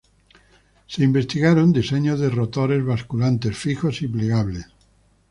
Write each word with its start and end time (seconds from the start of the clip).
Se 0.87 1.03
investigaron 1.03 1.71
diseños 1.79 2.19
de 2.19 2.31
rotores 2.31 2.83
basculantes 2.83 3.55
fijos 3.55 4.01
y 4.01 4.07
plegables. 4.07 4.65